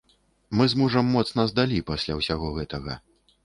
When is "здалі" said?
1.53-1.79